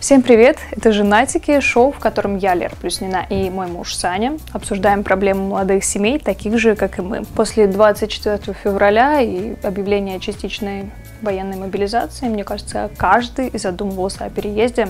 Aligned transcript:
Всем 0.00 0.22
привет! 0.22 0.58
Это 0.72 0.90
«Женатики»— 0.90 1.60
шоу, 1.62 1.92
в 1.92 2.00
котором 2.00 2.38
я, 2.38 2.54
Лера 2.54 2.74
Плюснина, 2.74 3.24
и 3.30 3.50
мой 3.50 3.68
муж 3.68 3.94
Саня 3.94 4.36
обсуждаем 4.52 5.04
проблемы 5.04 5.48
молодых 5.48 5.84
семей, 5.84 6.18
таких 6.18 6.58
же, 6.58 6.74
как 6.74 6.98
и 6.98 7.02
мы. 7.02 7.24
После 7.36 7.68
24 7.68 8.52
февраля 8.54 9.20
и 9.20 9.54
объявления 9.62 10.18
частичной 10.18 10.90
военной 11.22 11.56
мобилизации, 11.56 12.26
мне 12.26 12.42
кажется, 12.42 12.90
каждый 12.96 13.56
задумывался 13.56 14.24
о 14.24 14.30
переезде. 14.30 14.88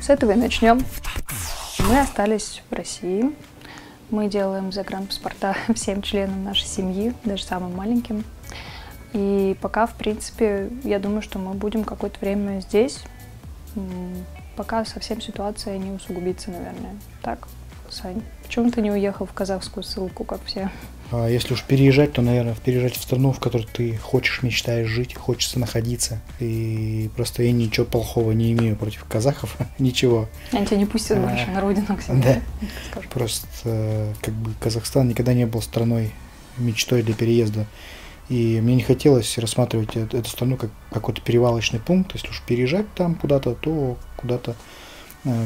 С 0.00 0.10
этого 0.10 0.30
и 0.30 0.36
начнем. 0.36 0.80
Мы 1.80 1.98
остались 1.98 2.62
в 2.70 2.74
России. 2.74 3.32
Мы 4.10 4.28
делаем 4.28 4.72
загранпаспорта 4.72 5.56
всем 5.74 6.02
членам 6.02 6.44
нашей 6.44 6.66
семьи, 6.66 7.14
даже 7.24 7.44
самым 7.44 7.76
маленьким. 7.76 8.24
И 9.12 9.56
пока, 9.60 9.86
в 9.86 9.94
принципе, 9.94 10.70
я 10.84 10.98
думаю, 10.98 11.22
что 11.22 11.38
мы 11.38 11.54
будем 11.54 11.84
какое-то 11.84 12.18
время 12.20 12.60
здесь, 12.60 13.00
пока 14.56 14.84
совсем 14.84 15.20
ситуация 15.20 15.78
не 15.78 15.90
усугубится, 15.90 16.50
наверное. 16.50 16.96
Так, 17.22 17.48
Сань, 17.90 18.22
почему 18.42 18.70
ты 18.70 18.82
не 18.82 18.90
уехал 18.90 19.24
в 19.24 19.32
казахскую 19.32 19.84
ссылку, 19.84 20.24
как 20.24 20.42
все? 20.44 20.70
А 21.10 21.26
если 21.26 21.54
уж 21.54 21.62
переезжать, 21.62 22.12
то, 22.12 22.22
наверное, 22.22 22.54
переезжать 22.54 22.96
в 22.96 23.02
страну, 23.02 23.32
в 23.32 23.40
которой 23.40 23.66
ты 23.72 23.96
хочешь, 23.96 24.42
мечтаешь 24.42 24.88
жить, 24.88 25.14
хочется 25.14 25.58
находиться. 25.58 26.20
И 26.38 27.10
просто 27.16 27.42
я 27.42 27.52
ничего 27.52 27.86
плохого 27.86 28.32
не 28.32 28.52
имею 28.52 28.76
против 28.76 29.04
казахов, 29.04 29.56
ничего. 29.78 30.28
Они 30.52 30.66
тебя 30.66 30.76
не 30.76 30.86
пустят 30.86 31.18
больше 31.18 31.46
а, 31.48 31.52
на 31.52 31.60
родину 31.60 31.96
к 31.96 32.02
себе. 32.02 32.42
Да. 32.94 33.00
Просто 33.10 34.12
как 34.20 34.34
бы 34.34 34.52
Казахстан 34.60 35.08
никогда 35.08 35.32
не 35.32 35.46
был 35.46 35.62
страной 35.62 36.12
мечтой 36.58 37.02
для 37.02 37.14
переезда. 37.14 37.66
И 38.28 38.60
мне 38.60 38.74
не 38.74 38.82
хотелось 38.82 39.38
рассматривать 39.38 39.96
эту 39.96 40.28
страну 40.28 40.56
как 40.56 40.70
какой-то 40.92 41.22
перевалочный 41.22 41.80
пункт. 41.80 42.12
Если 42.12 42.28
уж 42.28 42.42
переезжать 42.46 42.92
там 42.94 43.14
куда-то, 43.14 43.54
то 43.54 43.96
куда-то 44.18 44.54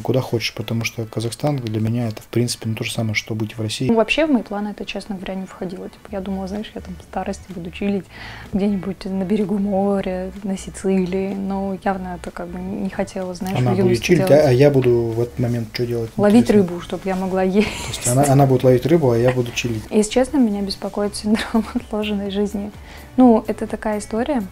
куда 0.03 0.21
хочешь, 0.21 0.55
потому 0.55 0.85
что 0.85 1.05
Казахстан 1.07 1.57
для 1.57 1.81
меня 1.81 2.09
это, 2.09 2.23
в 2.23 2.27
принципе, 2.27 2.69
ну, 2.69 2.75
то 2.75 2.85
же 2.85 2.93
самое, 2.93 3.15
что 3.15 3.35
быть 3.35 3.57
в 3.57 3.63
России. 3.63 3.89
Ну, 3.89 3.95
вообще 3.95 4.27
в 4.27 4.31
мои 4.31 4.43
планы 4.43 4.69
это, 4.69 4.85
честно 4.85 5.15
говоря, 5.15 5.35
не 5.35 5.47
входило. 5.47 5.89
Типа, 5.89 6.09
я 6.11 6.21
думала, 6.21 6.47
знаешь, 6.47 6.71
я 6.75 6.81
там 6.81 6.95
в 6.99 7.03
старости 7.03 7.45
буду 7.49 7.71
чилить 7.71 8.05
где-нибудь 8.53 9.05
на 9.07 9.25
берегу 9.25 9.59
моря, 9.59 10.31
на 10.43 10.59
Сицилии, 10.59 11.35
но 11.35 11.77
явно 11.83 12.19
это 12.21 12.31
как 12.31 12.49
бы 12.49 12.59
не 12.59 12.91
хотела, 12.91 13.35
знаешь, 13.35 13.59
Она 13.59 13.73
будет 13.73 14.03
чилить, 14.03 14.31
а, 14.31 14.49
а 14.49 14.53
я 14.53 14.71
буду 14.71 15.13
в 15.17 15.21
этот 15.21 15.39
момент 15.39 15.69
что 15.73 15.87
делать? 15.87 16.11
Ловить 16.17 16.51
рыбу, 16.51 16.81
чтобы 16.81 17.03
я 17.07 17.17
могла 17.17 17.43
есть. 17.43 17.69
То 17.69 17.89
есть 17.89 18.07
она, 18.07 18.25
она 18.29 18.47
будет 18.47 18.65
ловить 18.65 18.87
рыбу, 18.87 19.11
а 19.11 19.19
я 19.19 19.33
буду 19.33 19.51
чилить. 19.53 19.83
Если 19.91 20.11
честно, 20.11 20.39
меня 20.39 20.61
беспокоит 20.63 21.17
синдром 21.17 21.65
отложенной 21.75 22.31
жизни. 22.31 22.71
Ну, 23.17 23.45
это 23.47 23.67
такая 23.67 23.99
история, 23.99 24.43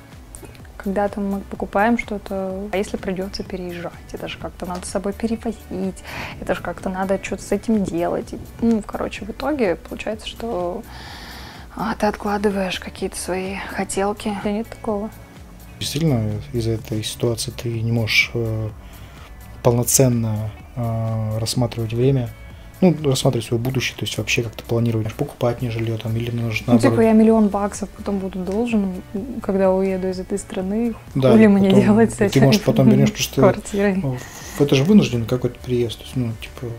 когда-то 0.82 1.20
мы 1.20 1.40
покупаем 1.40 1.98
что-то, 1.98 2.68
а 2.72 2.76
если 2.76 2.96
придется 2.96 3.42
переезжать, 3.42 3.92
это 4.12 4.28
же 4.28 4.38
как-то 4.38 4.66
надо 4.66 4.86
с 4.86 4.90
собой 4.90 5.12
перевозить, 5.12 6.02
это 6.40 6.54
же 6.54 6.62
как-то 6.62 6.88
надо 6.88 7.22
что-то 7.22 7.42
с 7.42 7.52
этим 7.52 7.84
делать. 7.84 8.34
ну, 8.60 8.82
короче, 8.82 9.24
в 9.24 9.30
итоге 9.30 9.76
получается, 9.76 10.26
что 10.26 10.82
а, 11.76 11.94
ты 11.94 12.06
откладываешь 12.06 12.80
какие-то 12.80 13.16
свои 13.16 13.56
хотелки. 13.74 14.36
Да 14.42 14.50
нет 14.50 14.68
такого. 14.68 15.10
Действительно, 15.78 16.40
из-за 16.52 16.72
этой 16.72 17.02
ситуации 17.02 17.52
ты 17.52 17.80
не 17.80 17.92
можешь 17.92 18.30
э, 18.34 18.68
полноценно 19.62 20.50
э, 20.76 21.38
рассматривать 21.38 21.92
время 21.92 22.30
ну, 22.80 22.96
рассматривать 23.04 23.46
свое 23.46 23.62
будущее, 23.62 23.96
то 23.96 24.04
есть 24.04 24.16
вообще 24.16 24.42
как-то 24.42 24.64
планировать, 24.64 25.12
покупать 25.14 25.60
не 25.62 25.70
жилье 25.70 25.98
там, 25.98 26.16
или 26.16 26.30
нужно 26.30 26.74
Ну, 26.74 26.78
типа 26.78 27.00
я 27.00 27.12
миллион 27.12 27.48
баксов 27.48 27.88
потом 27.90 28.18
буду 28.18 28.38
должен, 28.38 29.02
когда 29.42 29.70
уеду 29.70 30.08
из 30.08 30.18
этой 30.18 30.38
страны, 30.38 30.94
да, 31.14 31.32
хули 31.32 31.46
мне 31.46 31.68
потом, 31.68 31.84
делать 31.84 32.14
с 32.14 32.20
этим 32.20 32.40
Ты, 32.40 32.40
может, 32.46 32.62
потом 32.62 32.88
вернешь, 32.88 33.12
потому 33.12 33.22
что 33.22 33.40
квартирой. 33.40 34.04
это 34.58 34.74
же 34.74 34.84
вынужден 34.84 35.26
какой-то 35.26 35.58
приезд, 35.58 35.98
то 35.98 36.04
есть, 36.04 36.16
ну, 36.16 36.32
типа, 36.40 36.72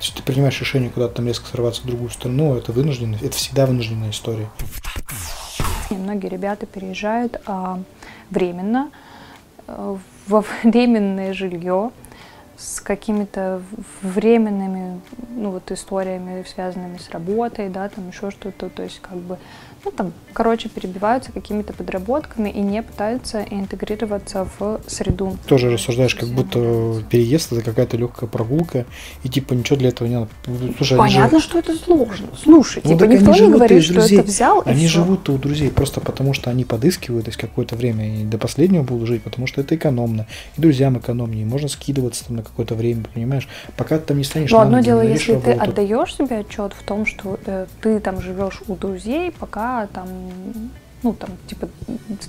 если 0.00 0.16
ты 0.16 0.22
принимаешь 0.22 0.60
решение 0.60 0.90
куда-то 0.90 1.14
там 1.16 1.26
резко 1.26 1.46
сорваться 1.46 1.82
в 1.82 1.86
другую 1.86 2.10
страну, 2.10 2.56
это 2.56 2.72
вынужденно, 2.72 3.16
это 3.16 3.36
всегда 3.36 3.66
вынужденная 3.66 4.10
история. 4.10 4.50
И 5.90 5.94
многие 5.94 6.28
ребята 6.28 6.66
переезжают 6.66 7.40
а, 7.46 7.80
временно 8.30 8.90
э, 9.66 9.96
во 10.26 10.44
временное 10.64 11.32
жилье, 11.34 11.90
с 12.56 12.80
какими-то 12.80 13.62
временными, 14.02 15.00
ну 15.30 15.50
вот 15.50 15.70
историями, 15.70 16.44
связанными 16.44 16.98
с 16.98 17.10
работой, 17.10 17.68
да, 17.68 17.88
там 17.88 18.08
еще 18.08 18.30
что-то, 18.30 18.68
то 18.70 18.82
есть 18.82 19.00
как 19.00 19.16
бы 19.16 19.38
ну, 19.84 19.90
там, 19.90 20.12
короче, 20.32 20.68
перебиваются 20.68 21.32
какими-то 21.32 21.72
подработками 21.72 22.48
и 22.48 22.60
не 22.60 22.82
пытаются 22.82 23.44
интегрироваться 23.50 24.48
в 24.58 24.80
среду. 24.86 25.36
Тоже 25.46 25.70
рассуждаешь, 25.70 26.14
как 26.14 26.28
будто 26.30 27.02
переезд 27.10 27.52
это 27.52 27.62
какая-то 27.62 27.96
легкая 27.96 28.28
прогулка, 28.28 28.86
и 29.22 29.28
типа 29.28 29.52
ничего 29.52 29.76
для 29.76 29.88
этого 29.90 30.08
не 30.08 30.14
надо. 30.14 30.28
Слушай, 30.76 30.98
Понятно, 30.98 31.38
же... 31.38 31.44
что 31.44 31.58
это 31.58 31.74
сложно. 31.76 32.28
Слушай, 32.42 32.82
ну, 32.84 32.90
типа 32.90 33.04
никто 33.04 33.32
не 33.32 33.50
говорит, 33.50 33.84
что 33.84 34.00
это 34.00 34.22
взял. 34.22 34.62
Они 34.64 34.88
живут 34.88 35.28
у 35.28 35.38
друзей 35.38 35.70
просто 35.70 36.00
потому, 36.00 36.32
что 36.32 36.50
они 36.50 36.64
подыскивают 36.64 37.24
здесь 37.24 37.36
какое-то 37.36 37.76
время 37.76 38.20
и 38.20 38.24
до 38.24 38.38
последнего 38.38 38.82
будут 38.82 39.08
жить, 39.08 39.22
потому 39.22 39.46
что 39.46 39.60
это 39.60 39.74
экономно. 39.74 40.26
И 40.56 40.60
друзьям 40.60 40.98
экономнее. 40.98 41.44
Можно 41.46 41.68
скидываться 41.68 42.26
там 42.26 42.36
на 42.36 42.42
какое-то 42.42 42.74
время, 42.74 43.04
понимаешь? 43.12 43.48
Пока 43.76 43.98
ты 43.98 44.06
там 44.06 44.18
не 44.18 44.24
станешь. 44.24 44.50
Ну, 44.50 44.58
одно 44.58 44.80
дело, 44.80 45.00
если 45.00 45.32
работу. 45.32 45.52
ты 45.52 45.58
отдаешь 45.58 46.14
себе 46.14 46.38
отчет 46.38 46.72
в 46.72 46.82
том, 46.84 47.06
что 47.06 47.38
э, 47.46 47.66
ты 47.80 48.00
там 48.00 48.20
живешь 48.20 48.62
у 48.68 48.74
друзей, 48.74 49.30
пока 49.30 49.73
там, 49.92 50.08
ну, 51.02 51.12
там, 51.12 51.30
типа, 51.46 51.68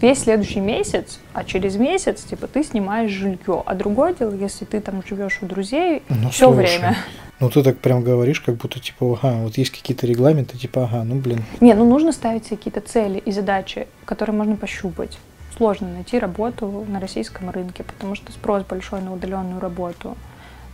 весь 0.01 0.19
следующий 0.19 0.59
месяц, 0.59 1.19
а 1.33 1.44
через 1.44 1.78
месяц, 1.78 2.23
типа, 2.23 2.47
ты 2.47 2.63
снимаешь 2.63 3.11
жилье. 3.11 3.63
А 3.66 3.73
другое 3.73 4.13
дело, 4.13 4.35
если 4.35 4.66
ты 4.66 4.81
там 4.81 5.01
живешь 5.07 5.39
у 5.41 5.45
друзей 5.45 6.03
ну, 6.09 6.29
все 6.29 6.45
слушай, 6.45 6.57
время. 6.57 6.97
Ну, 7.39 7.50
ты 7.50 7.63
так 7.63 7.78
прям 7.79 8.03
говоришь, 8.03 8.41
как 8.41 8.55
будто, 8.55 8.79
типа, 8.79 9.19
ага, 9.22 9.44
вот 9.44 9.57
есть 9.57 9.72
какие-то 9.72 10.05
регламенты, 10.07 10.57
типа, 10.57 10.84
ага, 10.84 11.03
ну, 11.03 11.16
блин. 11.16 11.44
Не, 11.61 11.73
ну, 11.73 11.85
нужно 11.85 12.11
ставить 12.11 12.47
какие-то 12.47 12.81
цели 12.81 13.17
и 13.17 13.31
задачи, 13.31 13.88
которые 14.05 14.35
можно 14.35 14.55
пощупать. 14.55 15.17
Сложно 15.55 15.88
найти 15.88 16.19
работу 16.19 16.85
на 16.88 17.00
российском 17.00 17.50
рынке, 17.50 17.84
потому 17.84 18.16
что 18.16 18.31
спрос 18.34 18.63
большой 18.63 19.01
на 19.01 19.13
удаленную 19.13 19.61
работу. 19.61 20.17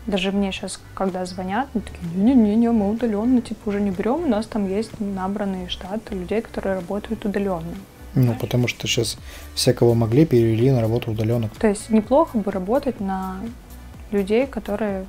Даже 0.08 0.32
мне 0.32 0.52
сейчас, 0.52 0.80
когда 0.96 1.26
звонят, 1.26 1.68
они 1.74 1.84
такие, 1.84 2.08
не-не-не, 2.16 2.72
мы 2.72 2.90
удаленно, 2.90 3.42
типа, 3.42 3.70
уже 3.70 3.80
не 3.80 3.92
берем, 3.92 4.24
у 4.24 4.28
нас 4.28 4.48
там 4.48 4.68
есть 4.68 5.00
набранные 5.00 5.70
штаты 5.70 6.16
людей, 6.16 6.42
которые 6.42 6.76
работают 6.76 7.24
удаленно. 7.26 7.76
Ну, 8.16 8.36
потому 8.36 8.68
что 8.68 8.88
сейчас 8.88 9.18
всякого 9.54 9.94
могли 9.94 10.26
перевели 10.26 10.72
на 10.72 10.82
работу 10.82 11.12
удаленно. 11.12 11.50
То 11.60 11.68
есть 11.68 11.90
неплохо 11.90 12.38
бы 12.38 12.52
работать 12.52 13.00
на 13.00 13.38
людей, 14.12 14.48
которые 14.48 15.06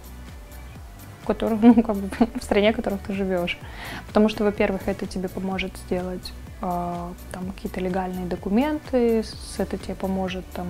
которых, 1.25 1.61
ну, 1.63 1.83
как 1.83 1.97
бы 1.97 2.09
в 2.41 2.43
стране, 2.43 2.73
в 2.73 2.77
которой 2.77 2.99
ты 3.07 3.13
живешь. 3.13 3.59
Потому 4.07 4.29
что, 4.29 4.45
во-первых, 4.45 4.83
это 4.87 5.07
тебе 5.07 5.29
поможет 5.29 5.73
сделать 5.87 6.33
там 6.63 7.51
какие-то 7.57 7.81
легальные 7.81 8.27
документы, 8.27 9.25
с 9.25 9.59
это 9.59 9.77
тебе 9.77 9.97
поможет 9.97 10.45
там 10.55 10.69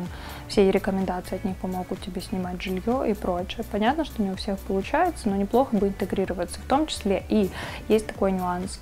все 0.49 0.71
рекомендации 0.71 1.37
от 1.37 1.45
них 1.45 1.57
помогут 1.59 2.01
тебе 2.01 2.23
снимать 2.23 2.61
жилье 2.63 3.11
и 3.11 3.15
прочее. 3.15 3.65
Понятно, 3.71 4.05
что 4.07 4.23
не 4.23 4.31
у 4.31 4.37
всех 4.37 4.59
получается, 4.61 5.29
но 5.29 5.37
неплохо 5.37 5.77
бы 5.77 5.89
интегрироваться 5.89 6.61
в 6.61 6.65
том 6.65 6.87
числе. 6.87 7.25
И 7.29 7.51
есть 7.89 8.07
такой 8.07 8.33
нюанс. 8.33 8.81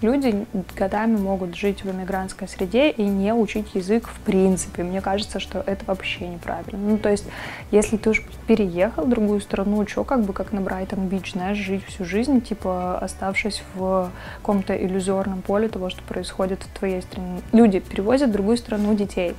Люди 0.00 0.46
годами 0.74 1.18
могут 1.18 1.54
жить 1.54 1.84
в 1.84 1.90
иммигрантской 1.90 2.48
среде 2.48 2.90
и 2.90 3.02
не 3.02 3.34
учить 3.34 3.74
язык 3.74 4.08
в 4.08 4.18
принципе. 4.20 4.84
Мне 4.84 5.02
кажется, 5.02 5.38
что 5.38 5.60
это 5.60 5.84
вообще 5.84 6.28
неправильно. 6.28 6.78
Ну, 6.78 6.96
то 6.96 7.10
есть, 7.10 7.26
если 7.70 7.98
ты 7.98 8.10
уж 8.10 8.22
переехал 8.46 9.04
в 9.04 9.08
другую 9.10 9.42
страну, 9.42 9.86
что 9.86 10.04
как 10.04 10.24
бы 10.24 10.32
как 10.32 10.52
на 10.52 10.62
Брайтон-Бич, 10.62 11.32
знаешь, 11.32 11.58
жить 11.58 11.84
всю 11.84 12.06
жизнь, 12.06 12.40
типа 12.40 12.98
оставшись 12.98 13.62
в 13.74 14.10
каком-то 14.38 14.74
иллюзорном 14.74 15.42
поле 15.42 15.68
того, 15.68 15.90
что 15.90 16.00
происходит 16.02 16.21
в 16.30 16.78
твоей 16.78 17.02
стране. 17.02 17.40
Люди 17.52 17.80
перевозят 17.80 18.30
в 18.30 18.32
другую 18.32 18.56
страну 18.56 18.94
детей 18.94 19.34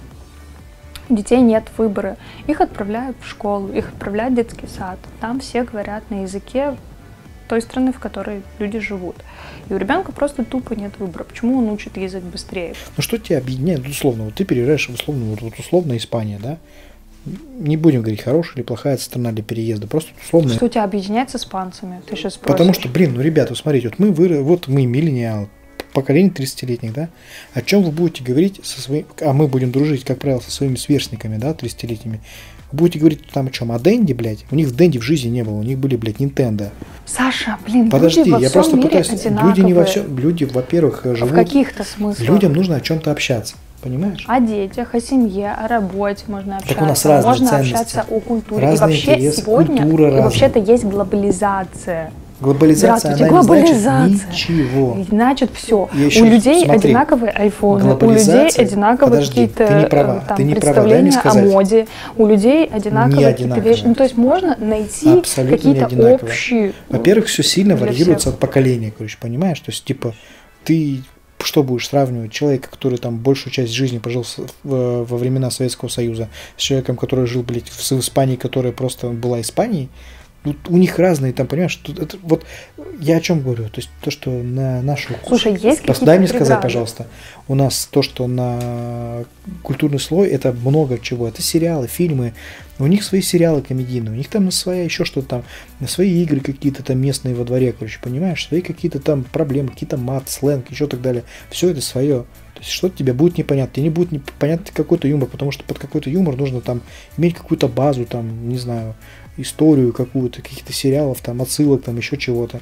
у 1.09 1.15
детей 1.15 1.41
нет 1.41 1.65
выбора. 1.77 2.18
Их 2.47 2.62
отправляют 2.62 3.18
в 3.21 3.27
школу, 3.27 3.71
их 3.71 3.89
отправляют 3.89 4.33
в 4.33 4.35
детский 4.38 4.68
сад. 4.68 5.00
Там 5.19 5.39
все 5.39 5.63
говорят 5.63 6.09
на 6.09 6.24
языке 6.24 6.75
той 7.47 7.62
страны, 7.62 7.91
в 7.91 8.00
которой 8.00 8.41
люди 8.59 8.80
живут. 8.80 9.18
И 9.69 9.74
у 9.74 9.77
ребенка 9.77 10.12
просто 10.12 10.45
тупо 10.45 10.74
нет 10.74 10.94
выбора. 11.00 11.24
Почему 11.24 11.57
он 11.57 11.69
учит 11.69 11.97
язык 11.97 12.24
быстрее? 12.24 12.74
Ну 12.95 13.03
что 13.03 13.18
тебя 13.18 13.38
объединяет? 13.38 13.86
условно, 13.88 14.25
вот 14.25 14.36
ты 14.36 14.45
переезжаешь 14.45 14.88
в 14.88 14.94
условно, 14.94 15.36
вот 15.39 15.59
условно 15.59 15.97
Испания, 15.97 16.39
да? 16.41 16.57
Не 17.57 17.77
будем 17.77 18.01
говорить, 18.01 18.21
хорошая 18.21 18.56
или 18.56 18.63
плохая 18.63 18.97
страна 18.97 19.31
для 19.31 19.44
переезда, 19.44 19.88
просто 19.88 20.12
условно. 20.21 20.53
Что 20.53 20.68
тебя 20.68 20.83
объединяет 20.83 21.29
с 21.29 21.36
испанцами? 21.36 22.01
Ты 22.06 22.15
сейчас 22.18 22.38
Потому 22.38 22.74
что, 22.74 22.89
блин, 22.89 23.13
ну, 23.13 23.21
ребята, 23.21 23.56
смотрите, 23.56 23.89
вот 23.89 24.00
мы, 24.00 24.12
вы, 24.12 24.41
вот 24.41 24.68
мы 24.68 24.86
миллениалы, 24.86 25.47
поколение 25.93 26.31
30-летних, 26.33 26.93
да, 26.93 27.09
о 27.53 27.61
чем 27.61 27.83
вы 27.83 27.91
будете 27.91 28.23
говорить 28.23 28.59
со 28.63 28.81
своим, 28.81 29.05
а 29.21 29.33
мы 29.33 29.47
будем 29.47 29.71
дружить, 29.71 30.03
как 30.03 30.19
правило, 30.19 30.39
со 30.39 30.51
своими 30.51 30.75
сверстниками, 30.75 31.37
да, 31.37 31.51
30-летними, 31.51 32.19
Будете 32.73 32.97
говорить 32.97 33.27
там 33.31 33.45
о 33.47 33.51
чем? 33.51 33.71
О 33.71 33.77
Дэнди, 33.77 34.13
блядь? 34.13 34.45
У 34.49 34.55
них 34.55 34.67
в 34.67 34.75
Дэнди 34.75 34.97
в 34.97 35.03
жизни 35.03 35.29
не 35.29 35.43
было, 35.43 35.53
у 35.53 35.61
них 35.61 35.77
были, 35.77 35.95
блядь, 35.95 36.15
Nintendo. 36.15 36.71
Саша, 37.05 37.59
блин, 37.67 37.91
Подожди, 37.91 38.21
люди 38.21 38.31
во 38.31 38.39
я 38.39 38.49
всем 38.49 38.53
просто 38.53 38.77
мире 38.77 38.89
пытаюсь... 38.89 39.09
Люди 39.09 39.21
не 39.61 39.73
во 39.75 39.81
одинаковые. 39.83 39.85
всем... 39.85 40.17
Люди, 40.17 40.43
во-первых, 40.45 41.05
В 41.05 41.15
живут... 41.15 41.35
каких-то 41.35 41.83
смыслах. 41.83 42.27
Людям 42.27 42.53
нужно 42.53 42.77
о 42.77 42.81
чем-то 42.81 43.11
общаться, 43.11 43.57
понимаешь? 43.83 44.25
О 44.27 44.39
детях, 44.39 44.95
о 44.95 44.99
семье, 44.99 45.51
о 45.51 45.67
работе 45.67 46.23
можно 46.25 46.55
общаться. 46.57 46.73
Так 46.73 46.83
у 46.83 46.87
нас 46.87 47.05
разные 47.05 47.29
можно 47.29 47.47
ценности, 47.47 47.73
общаться 47.73 48.05
о 48.09 48.19
культуре. 48.19 48.65
разные 48.65 48.89
и 48.89 48.93
вообще 48.95 49.13
интересы, 49.13 49.41
сегодня 49.41 49.77
культура 49.83 50.01
и 50.01 50.05
разная. 50.05 50.23
вообще-то 50.23 50.59
есть 50.59 50.83
глобализация. 50.85 52.11
Глобализация, 52.43 53.13
она 53.13 53.23
не 53.23 53.29
глобализация. 53.29 54.07
значит 54.07 54.29
ничего. 54.49 54.97
Значит, 55.09 55.51
все. 55.53 55.89
Я 55.93 56.03
У 56.03 56.05
еще- 56.07 56.25
людей 56.29 56.65
смотри, 56.65 56.89
одинаковые 56.89 57.31
айфоны, 57.31 57.93
у 57.95 58.09
людей 58.11 58.49
одинаковые 58.49 59.25
какие-то 59.25 59.67
ты 59.67 59.73
не 59.73 59.85
права, 59.87 60.21
э, 60.23 60.27
там, 60.27 60.37
ты 60.37 60.43
не 60.43 60.55
права, 60.55 60.75
дай 60.75 61.01
представления 61.01 61.19
о 61.23 61.33
моде, 61.53 61.87
у 62.17 62.27
людей 62.27 62.65
одинаковые 62.65 63.31
какие-то 63.31 63.59
вещи. 63.59 63.83
Ну, 63.85 63.95
то 63.95 64.03
есть 64.03 64.17
можно 64.17 64.57
найти 64.59 65.21
какие-то 65.35 65.87
общие. 66.13 66.73
Во-первых, 66.89 67.27
все 67.27 67.43
сильно 67.43 67.75
варьируется 67.75 68.29
всех. 68.29 68.33
от 68.33 68.39
поколения, 68.39 68.93
короче, 68.95 69.17
понимаешь? 69.19 69.59
То 69.59 69.71
есть, 69.71 69.83
типа, 69.85 70.13
ты 70.63 71.01
что 71.39 71.61
будешь 71.61 71.89
сравнивать 71.89 72.31
человека, 72.31 72.69
который 72.71 72.97
там 72.97 73.17
большую 73.17 73.51
часть 73.51 73.73
жизни 73.73 73.97
прожил 73.97 74.25
в- 74.63 75.03
во 75.03 75.17
времена 75.17 75.51
Советского 75.51 75.89
Союза, 75.89 76.29
с 76.55 76.61
человеком, 76.61 76.95
который 76.95 77.25
жил, 77.27 77.43
блядь, 77.43 77.67
в 77.69 77.91
Испании, 77.99 78.37
которая 78.37 78.71
просто 78.71 79.09
была 79.09 79.41
Испанией? 79.41 79.89
Ну, 80.45 80.55
у 80.67 80.77
них 80.77 80.99
разные 80.99 81.31
там, 81.31 81.47
понимаешь, 81.47 81.75
тут 81.77 81.99
это, 81.99 82.17
вот 82.21 82.45
я 82.99 83.17
о 83.17 83.21
чем 83.21 83.41
говорю, 83.41 83.65
то 83.65 83.79
есть 83.79 83.89
то, 84.01 84.11
что 84.11 84.29
на 84.29 84.81
нашу 84.81 85.13
Слушай, 85.25 85.53
есть 85.53 85.81
какие-то 85.81 86.05
дай 86.05 86.17
мне 86.17 86.27
сказать, 86.27 86.47
преграды? 86.47 86.63
пожалуйста. 86.63 87.07
У 87.47 87.55
нас 87.55 87.87
то, 87.89 88.01
что 88.01 88.27
на 88.27 89.23
культурный 89.61 89.99
слой, 89.99 90.27
это 90.27 90.51
много 90.51 90.99
чего. 90.99 91.27
Это 91.27 91.41
сериалы, 91.41 91.87
фильмы. 91.87 92.33
У 92.79 92.87
них 92.87 93.03
свои 93.03 93.21
сериалы 93.21 93.61
комедийные, 93.61 94.11
у 94.11 94.15
них 94.15 94.27
там 94.29 94.49
своя 94.51 94.83
еще 94.83 95.05
что-то 95.05 95.27
там, 95.27 95.43
свои 95.87 96.23
игры 96.23 96.39
какие-то 96.39 96.83
там 96.83 96.99
местные 96.99 97.35
во 97.35 97.45
дворе, 97.45 97.71
короче, 97.71 97.99
понимаешь? 98.01 98.45
Свои 98.45 98.61
какие-то 98.61 98.99
там 98.99 99.23
проблемы, 99.23 99.69
какие-то 99.69 99.95
мат, 99.95 100.29
сленг, 100.29 100.69
еще 100.71 100.87
так 100.87 101.01
далее. 101.01 101.23
Все 101.51 101.69
это 101.69 101.81
свое. 101.81 102.25
То 102.55 102.59
есть 102.59 102.71
что-то 102.71 102.97
тебе 102.97 103.13
будет 103.13 103.37
непонятно. 103.37 103.75
Тебе 103.75 103.83
не 103.83 103.89
будет 103.89 104.11
непонятно 104.11 104.65
какой-то 104.73 105.07
юмор, 105.07 105.29
потому 105.29 105.51
что 105.51 105.63
под 105.63 105.79
какой-то 105.79 106.09
юмор 106.09 106.35
нужно 106.35 106.61
там 106.61 106.81
иметь 107.17 107.35
какую-то 107.35 107.67
базу, 107.67 108.05
там, 108.05 108.49
не 108.49 108.57
знаю, 108.57 108.95
историю 109.38 109.94
какую-то, 109.94 110.41
каких-то 110.41 110.74
сериалов, 110.74 111.21
там, 111.21 111.41
отсылок, 111.41 111.83
там, 111.83 111.97
еще 111.97 112.18
чего-то. 112.18 112.62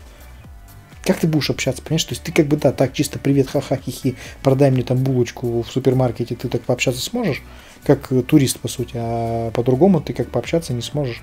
Как 1.03 1.18
ты 1.19 1.27
будешь 1.27 1.50
общаться, 1.50 1.81
понимаешь? 1.81 2.03
То 2.03 2.13
есть 2.13 2.23
ты 2.23 2.31
как 2.31 2.47
бы, 2.47 2.57
да, 2.57 2.71
так 2.71 2.94
чисто 2.94 3.18
привет, 3.19 3.50
ха-ха, 3.50 3.75
хихи, 3.75 4.15
продай 4.44 4.69
мне 4.71 4.83
там 4.83 4.97
булочку 4.97 5.63
в 5.63 5.71
супермаркете, 5.71 6.35
ты 6.35 6.47
так 6.47 6.62
пообщаться 6.62 7.01
сможешь, 7.01 7.41
как 7.83 8.12
э, 8.12 8.21
турист, 8.21 8.59
по 8.59 8.68
сути, 8.68 8.94
а 8.95 9.51
по-другому 9.51 10.00
ты 10.00 10.13
как 10.13 10.29
пообщаться 10.29 10.73
не 10.73 10.81
сможешь. 10.81 11.21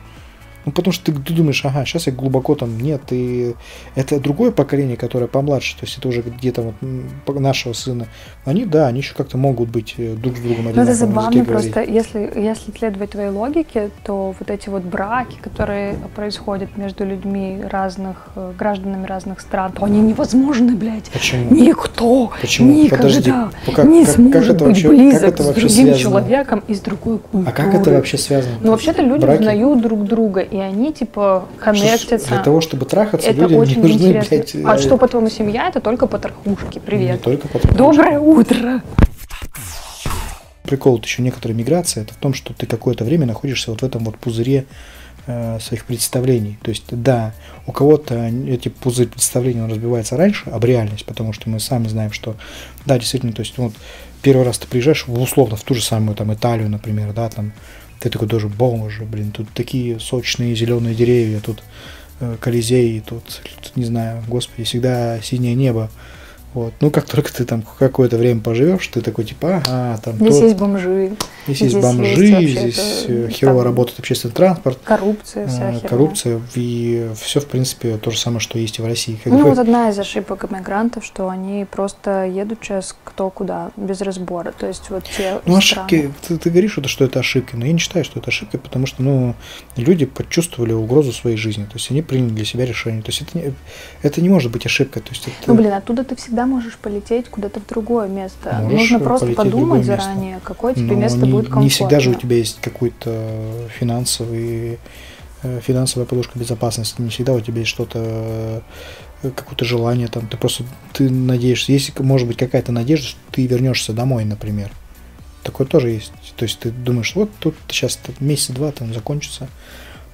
Ну, 0.68 0.72
потому 0.72 0.92
что 0.92 1.06
ты, 1.06 1.12
ты 1.18 1.32
думаешь, 1.32 1.64
ага, 1.64 1.86
сейчас 1.86 2.06
я 2.08 2.12
глубоко 2.12 2.54
там, 2.54 2.78
нет, 2.78 3.00
и 3.10 3.54
это 3.94 4.20
другое 4.20 4.50
поколение, 4.50 4.98
которое 4.98 5.26
помладше, 5.26 5.74
то 5.78 5.86
есть 5.86 5.96
это 5.96 6.08
уже 6.08 6.20
где-то 6.20 6.74
вот 7.24 7.40
нашего 7.40 7.72
сына. 7.72 8.06
Они, 8.44 8.66
да, 8.66 8.86
они 8.86 8.98
еще 9.00 9.14
как-то 9.14 9.38
могут 9.38 9.70
быть 9.70 9.94
э, 9.96 10.14
друг 10.14 10.36
с 10.36 10.40
другом 10.40 10.66
Ну, 10.74 10.82
это 10.82 10.92
забавно 10.92 11.42
просто, 11.46 11.82
если, 11.82 12.30
если 12.36 12.70
следовать 12.76 13.12
твоей 13.12 13.30
логике, 13.30 13.88
то 14.04 14.34
вот 14.38 14.50
эти 14.50 14.68
вот 14.68 14.82
браки, 14.82 15.38
которые 15.40 15.94
происходят 16.14 16.76
между 16.76 17.06
людьми 17.06 17.62
разных, 17.66 18.26
э, 18.36 18.52
гражданами 18.58 19.06
разных 19.06 19.40
стран, 19.40 19.72
то 19.72 19.86
они 19.86 20.00
невозможны, 20.02 20.76
блядь. 20.76 21.08
Почему? 21.10 21.54
Никто 21.54 22.30
Почему? 22.42 22.72
никогда 22.72 22.96
Подожди, 23.08 23.30
как- 23.30 23.86
не 23.86 24.04
как- 24.04 24.06
как 24.06 24.14
сможет 24.16 24.56
это 24.56 24.64
быть 24.66 24.74
вообще- 24.84 24.88
близок 24.88 25.20
как 25.22 25.28
это 25.32 25.42
с 25.42 25.46
вообще 25.46 25.60
другим 25.62 25.76
связано? 25.86 25.98
человеком 25.98 26.62
из 26.68 26.80
другой 26.80 27.18
культуры. 27.20 27.44
А 27.48 27.52
как 27.52 27.74
это 27.74 27.90
вообще 27.92 28.18
связано? 28.18 28.54
Ну, 28.60 28.70
вообще-то 28.72 29.00
люди 29.00 29.22
Браки? 29.22 29.40
узнают 29.40 29.80
друг 29.80 30.04
друга, 30.04 30.40
и 30.40 30.57
они, 30.60 30.92
типа, 30.92 31.46
коннектятся. 31.58 32.28
Для 32.28 32.42
того, 32.42 32.60
чтобы 32.60 32.84
трахаться, 32.86 33.28
Это 33.28 33.46
не 33.46 33.56
очень 33.56 33.80
нужны, 33.82 33.94
интересно. 33.94 34.28
блядь, 34.30 34.54
а 34.54 34.76
э, 34.76 34.78
что, 34.78 34.96
по-твоему, 34.96 35.28
семья? 35.30 35.68
Это 35.68 35.80
только 35.80 36.06
потрохушки. 36.06 36.74
не 36.78 36.80
Привет. 36.80 37.22
только 37.22 37.48
потому, 37.48 37.74
Доброе 37.76 38.20
утро. 38.20 38.82
прикол 40.64 40.92
вот 40.96 41.04
еще 41.04 41.22
некоторой 41.22 41.56
миграции, 41.56 42.02
это 42.02 42.14
в 42.14 42.18
том, 42.18 42.34
что 42.34 42.52
ты 42.54 42.66
какое-то 42.66 43.04
время 43.04 43.26
находишься 43.26 43.70
вот 43.70 43.82
в 43.82 43.84
этом 43.84 44.04
вот 44.04 44.18
пузыре 44.18 44.66
э, 45.26 45.58
своих 45.60 45.84
представлений. 45.86 46.58
То 46.62 46.70
есть, 46.70 46.84
да, 46.90 47.32
у 47.66 47.72
кого-то 47.72 48.14
эти 48.46 48.68
пузырь 48.68 49.08
представлений 49.08 49.60
он 49.62 49.70
разбивается 49.70 50.16
раньше 50.16 50.50
об 50.50 50.64
реальность, 50.64 51.04
потому 51.06 51.32
что 51.32 51.48
мы 51.48 51.60
сами 51.60 51.88
знаем, 51.88 52.12
что, 52.12 52.36
да, 52.86 52.98
действительно, 52.98 53.32
то 53.32 53.40
есть, 53.40 53.56
вот 53.58 53.72
первый 54.22 54.44
раз 54.44 54.58
ты 54.58 54.66
приезжаешь 54.66 55.04
условно 55.08 55.56
в 55.56 55.62
ту 55.62 55.74
же 55.74 55.82
самую 55.82 56.16
там 56.16 56.32
Италию, 56.32 56.68
например, 56.68 57.12
да, 57.12 57.28
там, 57.28 57.52
ты 58.00 58.10
такой 58.10 58.28
тоже, 58.28 58.48
боже, 58.48 59.04
блин, 59.04 59.30
тут 59.32 59.48
такие 59.54 59.98
сочные 60.00 60.54
зеленые 60.54 60.94
деревья, 60.94 61.40
тут 61.40 61.62
э, 62.20 62.36
Колизей, 62.40 63.00
тут, 63.00 63.24
тут, 63.62 63.76
не 63.76 63.84
знаю, 63.84 64.22
господи, 64.28 64.64
всегда 64.64 65.20
синее 65.20 65.54
небо. 65.54 65.90
Вот. 66.54 66.72
Ну, 66.80 66.90
как 66.90 67.04
только 67.06 67.32
ты 67.32 67.44
там 67.44 67.62
какое-то 67.78 68.16
время 68.16 68.40
поживешь, 68.40 68.86
ты 68.88 69.00
такой, 69.00 69.24
типа, 69.24 69.62
ага, 69.66 70.00
там 70.02 70.16
Здесь 70.16 70.38
то- 70.38 70.44
есть 70.44 70.56
бомжи, 70.56 71.12
Здесь 71.48 71.60
есть 71.62 71.72
Здесь 71.72 71.82
бомжи, 71.84 72.24
есть 72.26 72.60
здесь 72.60 73.04
это, 73.04 73.12
э, 73.12 73.28
херово 73.30 73.64
работает 73.64 73.98
общественный 73.98 74.34
транспорт, 74.34 74.78
коррупция, 74.84 75.46
вся 75.48 75.70
э, 75.70 75.74
херня. 75.74 75.88
коррупция, 75.88 76.40
и 76.54 77.08
все, 77.20 77.40
в 77.40 77.46
принципе, 77.46 77.96
то 77.96 78.10
же 78.10 78.18
самое, 78.18 78.40
что 78.40 78.58
есть 78.58 78.78
и 78.78 78.82
в 78.82 78.86
России. 78.86 79.18
Как 79.24 79.32
Ну, 79.32 79.38
бы- 79.42 79.48
вот 79.50 79.58
одна 79.58 79.88
из 79.88 79.98
ошибок 79.98 80.44
иммигрантов, 80.50 81.04
что 81.04 81.28
они 81.28 81.64
просто 81.70 82.26
едут 82.26 82.58
сейчас 82.62 82.94
кто 83.04 83.30
куда, 83.30 83.70
без 83.76 84.00
разбора. 84.02 84.52
То 84.58 84.66
есть 84.66 84.90
вот 84.90 85.04
те 85.04 85.40
Ну, 85.46 85.56
страны- 85.56 85.58
ошибки, 85.58 86.12
ты, 86.26 86.36
ты 86.38 86.50
говоришь, 86.50 86.72
что, 86.72 86.86
что 86.88 87.04
это 87.04 87.20
ошибки, 87.20 87.56
но 87.56 87.64
я 87.64 87.72
не 87.72 87.78
считаю, 87.78 88.04
что 88.04 88.20
это 88.20 88.28
ошибка, 88.28 88.58
потому 88.58 88.86
что, 88.86 89.02
ну, 89.02 89.34
люди 89.76 90.04
почувствовали 90.06 90.72
угрозу 90.72 91.12
своей 91.12 91.36
жизни, 91.36 91.64
то 91.64 91.74
есть 91.74 91.90
они 91.90 92.02
приняли 92.02 92.30
для 92.30 92.44
себя 92.44 92.66
решение, 92.66 93.02
то 93.02 93.08
есть 93.08 93.22
это 93.22 93.38
не, 93.38 93.54
это 94.02 94.20
не 94.20 94.28
может 94.28 94.52
быть 94.52 94.66
ошибкой, 94.66 95.02
то 95.02 95.10
есть 95.10 95.26
это... 95.26 95.34
Ну, 95.46 95.54
блин, 95.54 95.72
оттуда 95.72 96.04
ты 96.04 96.14
всегда 96.16 96.46
можешь 96.46 96.76
полететь 96.76 97.28
куда-то 97.28 97.60
в 97.60 97.66
другое 97.66 98.08
место. 98.08 98.58
Можешь 98.62 98.78
Нужно 98.90 99.00
просто 99.00 99.26
подумать 99.32 99.84
заранее, 99.84 100.40
какое 100.42 100.74
тебе 100.74 100.94
но 100.94 100.94
место 100.94 101.18
не, 101.20 101.30
будет 101.38 101.46
комфортно. 101.46 101.64
не 101.64 101.70
всегда 101.70 102.00
же 102.00 102.10
у 102.10 102.14
тебя 102.14 102.36
есть 102.36 102.60
какой-то 102.60 103.68
финансовый, 103.78 104.78
э, 105.42 105.60
финансовая 105.60 106.06
подушка 106.06 106.38
безопасности, 106.38 107.00
не 107.00 107.10
всегда 107.10 107.32
у 107.32 107.40
тебя 107.40 107.60
есть 107.60 107.70
что-то, 107.70 108.62
э, 109.22 109.30
какое-то 109.30 109.64
желание 109.64 110.08
там, 110.08 110.26
ты 110.28 110.36
просто, 110.36 110.64
ты 110.92 111.10
надеешься, 111.10 111.72
есть, 111.72 111.98
может 111.98 112.28
быть, 112.28 112.36
какая-то 112.36 112.72
надежда, 112.72 113.08
что 113.08 113.20
ты 113.32 113.46
вернешься 113.46 113.92
домой, 113.92 114.24
например. 114.24 114.70
Такое 115.42 115.66
тоже 115.66 115.90
есть. 115.90 116.12
То 116.36 116.44
есть 116.44 116.58
ты 116.58 116.70
думаешь, 116.70 117.14
вот 117.14 117.30
тут 117.38 117.54
сейчас 117.68 117.98
месяц-два 118.20 118.72
там 118.72 118.92
закончится, 118.92 119.48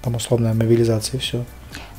там 0.03 0.15
условная 0.15 0.55
мобилизация 0.55 1.19
и 1.19 1.21
все. 1.21 1.45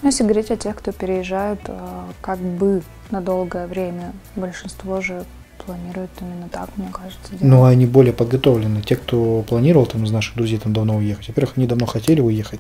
Ну, 0.02 0.10
если 0.10 0.24
говорить 0.24 0.52
о 0.52 0.58
тех, 0.58 0.76
кто 0.76 0.92
переезжают 0.92 1.62
э, 1.68 2.04
как 2.22 2.40
бы 2.40 2.82
на 3.12 3.22
долгое 3.22 3.68
время, 3.68 4.14
большинство 4.36 5.02
же 5.02 5.26
планирует 5.66 6.10
именно 6.22 6.50
так, 6.50 6.70
мне 6.78 6.88
кажется. 6.92 7.20
делать. 7.32 7.44
Но 7.44 7.66
они 7.66 7.86
более 7.86 8.14
подготовлены. 8.14 8.82
Те, 8.82 8.96
кто 8.96 9.44
планировал 9.48 9.86
там 9.86 10.04
из 10.04 10.12
наших 10.12 10.36
друзей 10.36 10.58
там 10.60 10.74
давно 10.74 10.98
уехать. 10.98 11.28
Во-первых, 11.30 11.54
они 11.58 11.68
давно 11.68 11.86
хотели 11.86 12.22
уехать. 12.22 12.60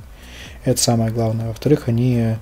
Это 0.63 0.81
самое 0.81 1.11
главное. 1.11 1.47
Во-вторых, 1.47 1.87
они 1.87 2.35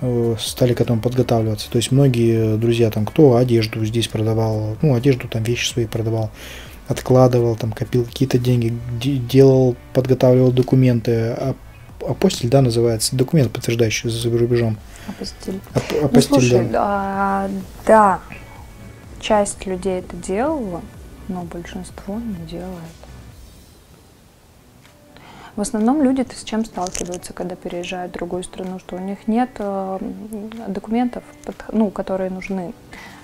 э, 0.00 0.36
стали 0.38 0.74
к 0.74 0.80
этому 0.80 1.00
подготавливаться. 1.00 1.70
То 1.70 1.76
есть 1.76 1.90
многие 1.92 2.56
друзья 2.56 2.90
там, 2.90 3.06
кто 3.06 3.36
одежду 3.36 3.84
здесь 3.84 4.08
продавал, 4.08 4.76
ну, 4.82 4.94
одежду 4.94 5.28
там, 5.28 5.42
вещи 5.42 5.68
свои 5.72 5.86
продавал, 5.86 6.30
откладывал, 6.88 7.56
там, 7.56 7.72
копил 7.72 8.04
какие-то 8.04 8.38
деньги, 8.38 8.76
де- 9.00 9.16
делал, 9.16 9.76
подготавливал 9.94 10.52
документы. 10.52 11.12
А- 11.38 11.54
Апостиль, 12.08 12.48
да, 12.48 12.62
называется, 12.62 13.14
документ, 13.14 13.52
подтверждающий 13.52 14.08
за 14.08 14.30
рубежом. 14.30 14.78
Апостиль. 15.06 15.60
Ап- 15.74 15.82
Ну, 16.00 16.04
апостиль, 16.06 16.28
слушай, 16.32 16.68
да. 16.70 16.80
а, 16.82 17.50
да, 17.86 18.20
часть 19.20 19.66
людей 19.66 20.00
это 20.00 20.16
делала, 20.16 20.82
но 21.28 21.42
большинство 21.42 22.16
не 22.16 22.46
делает. 22.46 23.00
В 25.56 25.60
основном 25.60 26.02
люди 26.02 26.26
с 26.34 26.44
чем 26.44 26.64
сталкиваются, 26.64 27.32
когда 27.32 27.54
переезжают 27.54 28.12
в 28.12 28.14
другую 28.14 28.42
страну, 28.44 28.78
что 28.78 28.96
у 28.96 28.98
них 28.98 29.26
нет 29.26 29.50
э, 29.58 29.98
документов, 30.68 31.22
ну, 31.70 31.90
которые 31.90 32.30
нужны 32.30 32.72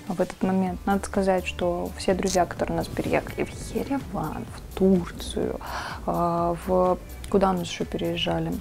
в 0.07 0.21
этот 0.21 0.41
момент. 0.43 0.79
Надо 0.85 1.05
сказать, 1.05 1.47
что 1.47 1.89
все 1.97 2.13
друзья, 2.13 2.45
которые 2.45 2.75
у 2.75 2.77
нас 2.77 2.87
переехали 2.87 3.43
в 3.43 3.75
Ереван, 3.75 4.45
в 4.55 4.77
Турцию, 4.77 5.59
э, 6.05 6.55
в 6.67 6.99
куда 7.29 7.53
мы 7.53 7.61
еще 7.61 7.85
переезжали, 7.85 8.53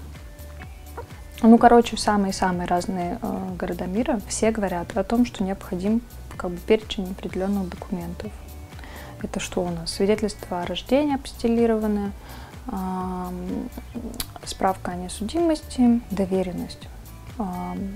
ну, 1.43 1.59
короче, 1.59 1.97
в 1.97 2.01
самые-самые 2.01 2.67
разные 2.67 3.19
э, 3.21 3.55
города 3.59 3.85
мира 3.85 4.21
все 4.27 4.51
говорят 4.51 4.97
о 4.97 5.05
том, 5.05 5.27
что 5.27 5.45
необходим 5.45 6.01
как 6.37 6.51
бы 6.51 6.59
перечень 6.59 7.11
определенных 7.11 7.69
документов. 7.69 8.33
Это 9.23 9.41
что 9.41 9.63
у 9.63 9.71
нас? 9.71 9.93
Свидетельство 9.93 10.63
о 10.63 10.67
рождении 10.67 11.15
апостилированное, 11.15 12.13
ам, 12.67 13.69
справка 14.45 14.93
о 14.93 14.97
несудимости, 14.97 16.01
доверенность, 16.11 16.89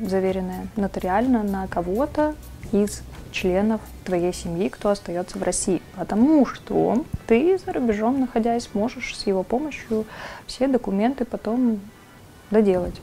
заверенная 0.06 0.66
нотариально 0.76 1.42
на 1.42 1.66
кого-то, 1.66 2.35
из 2.73 3.02
членов 3.32 3.80
твоей 4.04 4.32
семьи, 4.32 4.68
кто 4.68 4.90
остается 4.90 5.38
в 5.38 5.42
России. 5.42 5.82
Потому 5.97 6.47
что 6.47 7.04
ты 7.26 7.59
за 7.59 7.73
рубежом, 7.73 8.20
находясь, 8.20 8.70
можешь 8.75 9.16
с 9.16 9.26
его 9.26 9.42
помощью 9.42 10.04
все 10.47 10.68
документы 10.68 11.25
потом 11.25 11.80
доделать. 12.50 12.94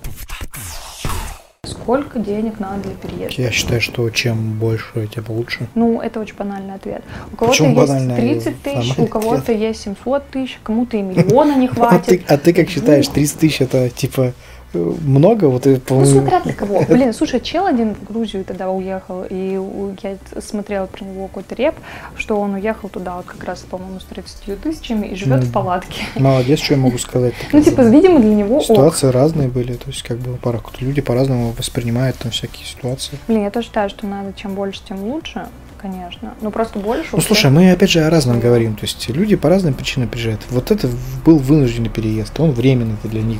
Сколько 1.88 2.20
денег 2.20 2.60
надо 2.60 2.84
для 2.84 2.96
переезда? 2.96 3.42
Я 3.42 3.50
считаю, 3.50 3.80
что 3.80 4.10
чем 4.10 4.60
больше, 4.60 5.08
тем 5.08 5.24
лучше. 5.30 5.70
Ну, 5.74 6.02
это 6.02 6.20
очень 6.20 6.36
банальный 6.36 6.74
ответ. 6.74 7.02
У 7.32 7.38
кого-то 7.38 7.64
есть 7.64 8.44
30 8.44 8.62
тысяч, 8.62 8.98
у 8.98 9.06
кого-то 9.06 9.54
есть 9.54 9.84
700 9.84 10.28
тысяч, 10.28 10.60
кому-то 10.64 10.98
и 10.98 11.02
миллиона 11.02 11.56
не 11.56 11.68
хватит. 11.70 12.02
А 12.02 12.10
ты, 12.10 12.24
а 12.28 12.38
ты 12.38 12.54
как 12.54 12.68
считаешь, 12.68 13.08
30 13.08 13.40
тысяч 13.40 13.62
это 13.62 13.90
типа 13.90 14.34
много, 14.74 15.46
вот 15.46 15.66
и 15.68 15.78
по 15.78 15.96
Ну, 15.96 16.06
смотря 16.06 16.42
для 16.42 16.54
кого. 16.54 16.84
Блин, 16.88 17.14
слушай, 17.14 17.40
чел 17.40 17.66
один 17.66 17.96
в 17.96 18.04
Грузию 18.04 18.44
тогда 18.44 18.70
уехал, 18.70 19.24
и 19.30 19.60
я 20.02 20.18
смотрела 20.42 20.86
про 20.86 21.06
него 21.06 21.28
какой-то 21.28 21.56
реп, 21.56 21.76
что 22.16 22.40
он 22.40 22.56
уехал 22.56 22.90
туда 22.90 23.18
вот 23.18 23.26
как 23.26 23.44
раз, 23.44 23.60
по-моему, 23.60 24.00
с 24.00 24.04
30 24.06 24.62
тысячами 24.62 25.08
и 25.08 25.16
живет 25.16 25.44
в 25.44 25.52
палатке. 25.52 26.04
Молодец, 26.16 26.60
что 26.60 26.74
я 26.74 26.80
могу 26.80 26.98
сказать. 26.98 27.34
Ну, 27.58 27.64
типа, 27.64 27.82
видимо, 27.82 28.20
для 28.20 28.36
него 28.36 28.62
Ситуации 28.62 29.08
разные 29.08 29.48
были, 29.48 29.74
то 29.74 29.88
есть, 29.88 30.04
как 30.04 30.18
бы, 30.20 30.38
люди 30.80 31.02
по-разному 31.02 31.54
воспринимают 31.58 32.18
там 32.18 32.32
всякие 32.32 32.66
ситуации. 32.66 33.18
Блин, 33.28 33.44
я 33.44 33.52
тоже 33.52 33.68
считаю, 33.68 33.90
что 33.90 34.06
надо 34.06 34.34
чем 34.34 34.54
больше, 34.54 34.82
тем 34.88 35.04
лучше 35.04 35.48
конечно. 35.80 36.34
Ну 36.42 36.52
просто 36.52 36.80
больше. 36.80 37.10
Ну 37.12 37.22
слушай, 37.22 37.52
мы 37.52 37.72
опять 37.72 37.92
же 37.92 38.02
о 38.02 38.10
разном 38.10 38.40
говорим. 38.40 38.76
То 38.76 38.84
есть 38.84 39.08
люди 39.10 39.36
по 39.36 39.50
разным 39.50 39.74
причинам 39.74 40.10
приезжают. 40.10 40.42
Вот 40.50 40.72
это 40.72 40.90
был 41.26 41.38
вынужденный 41.38 41.90
переезд, 41.90 42.40
он 42.40 42.52
временный 42.52 42.96
для 43.04 43.22
них. 43.22 43.40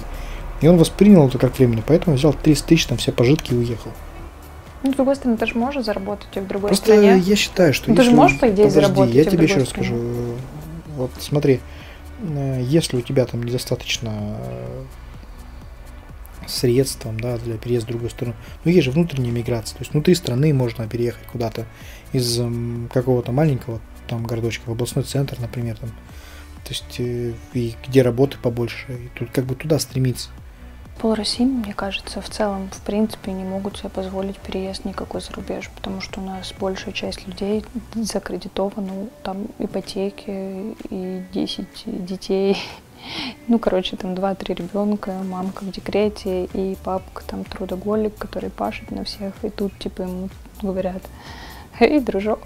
И 0.62 0.68
он 0.68 0.78
воспринял 0.78 1.28
это 1.28 1.38
как 1.38 1.58
временно, 1.58 1.84
поэтому 1.86 2.16
взял 2.16 2.34
30 2.34 2.66
тысяч, 2.66 2.86
там 2.86 2.98
все 2.98 3.12
пожитки 3.12 3.54
и 3.54 3.58
уехал. 3.58 3.92
Ну, 4.84 4.92
с 4.94 4.96
другой 4.96 5.16
стороны, 5.16 5.38
ты 5.38 5.46
же 5.46 5.58
можешь 5.58 5.84
заработать 5.84 6.30
и 6.36 6.40
в 6.40 6.48
другой 6.48 6.70
Просто 6.70 6.94
стране. 6.94 7.18
я 7.18 7.36
считаю, 7.36 7.74
что... 7.74 7.90
Ну, 7.90 7.96
ты 7.96 8.04
же 8.04 8.12
можешь, 8.12 8.40
по 8.40 8.46
идее, 8.46 8.68
Подожди, 8.68 8.82
заработать 8.82 9.16
я 9.16 9.26
тебе 9.26 9.44
еще 9.44 9.56
другой 9.56 9.60
раз 9.60 9.70
скажу. 9.70 9.96
Вот 10.96 11.12
смотри, 11.20 11.60
э, 12.22 12.62
если 12.64 12.98
у 12.98 13.02
тебя 13.02 13.26
там 13.26 13.44
недостаточно 13.44 14.38
э, 14.40 14.84
средств 16.48 17.02
там, 17.04 17.20
да, 17.20 17.38
для 17.38 17.58
переезда 17.58 17.88
в 17.88 17.92
другую 17.92 18.10
страну, 18.10 18.34
ну 18.64 18.72
есть 18.72 18.86
же 18.86 18.92
внутренняя 18.92 19.32
миграция, 19.32 19.78
то 19.78 19.82
есть 19.82 19.94
внутри 19.94 20.16
страны 20.16 20.54
можно 20.54 20.88
переехать 20.88 21.26
куда-то 21.32 21.66
из 22.14 22.40
какого-то 22.92 23.32
маленького 23.32 23.80
там 24.08 24.26
городочка 24.26 24.70
в 24.70 24.72
областной 24.72 25.04
центр, 25.04 25.38
например, 25.40 25.78
там, 25.78 25.90
то 26.64 26.70
есть 26.70 27.00
э, 27.00 27.34
и 27.54 27.76
где 27.88 28.02
работы 28.02 28.38
побольше, 28.42 28.86
и 28.90 29.10
тут 29.18 29.30
как 29.32 29.46
бы 29.46 29.56
туда 29.56 29.80
стремиться. 29.80 30.30
Пол 31.00 31.14
России, 31.14 31.46
мне 31.46 31.76
кажется, 31.76 32.22
в 32.22 32.30
целом, 32.30 32.70
в 32.72 32.82
принципе, 32.82 33.32
не 33.32 33.44
могут 33.44 33.78
себе 33.78 33.90
позволить 33.90 34.40
переезд 34.40 34.84
никакой 34.84 35.22
за 35.22 35.32
рубеж, 35.34 35.70
потому 35.76 36.02
что 36.02 36.20
у 36.20 36.24
нас 36.24 36.52
большая 36.60 36.92
часть 36.92 37.28
людей 37.28 37.64
закредитована, 37.94 39.08
там 39.22 39.46
ипотеки 39.60 40.76
и 40.90 41.24
10 41.34 42.06
детей. 42.06 42.58
Ну, 43.48 43.60
короче, 43.60 43.96
там 43.96 44.16
2-3 44.16 44.56
ребенка, 44.56 45.14
мамка 45.24 45.64
в 45.64 45.72
декрете 45.72 46.46
и 46.46 46.76
папка 46.84 47.24
там 47.26 47.46
трудоголик, 47.46 48.18
который 48.18 48.50
пашет 48.50 48.90
на 48.90 49.04
всех. 49.04 49.34
И 49.44 49.50
тут, 49.50 49.78
типа, 49.78 50.02
ему 50.02 50.30
говорят, 50.62 51.04
эй, 51.80 52.00
дружок, 52.02 52.40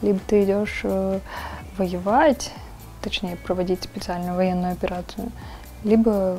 либо 0.00 0.20
ты 0.20 0.44
идешь 0.44 0.80
э, 0.84 1.18
воевать, 1.76 2.52
точнее, 3.02 3.36
проводить 3.36 3.82
специальную 3.82 4.36
военную 4.36 4.72
операцию, 4.72 5.30
либо 5.82 6.38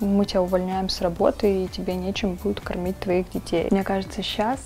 мы 0.00 0.24
тебя 0.24 0.42
увольняем 0.42 0.88
с 0.88 1.00
работы, 1.00 1.64
и 1.64 1.68
тебе 1.68 1.94
нечем 1.94 2.34
будет 2.34 2.60
кормить 2.60 2.98
твоих 2.98 3.30
детей. 3.30 3.68
Мне 3.70 3.84
кажется, 3.84 4.22
сейчас 4.22 4.58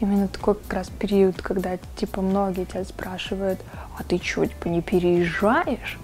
именно 0.00 0.28
такой 0.28 0.54
как 0.54 0.72
раз 0.72 0.90
период, 0.90 1.40
когда, 1.40 1.78
типа, 1.96 2.20
многие 2.22 2.64
тебя 2.64 2.84
спрашивают, 2.84 3.60
а 3.98 4.02
ты 4.02 4.18
что, 4.18 4.44
типа, 4.44 4.68
не 4.68 4.82
переезжаешь? 4.82 5.98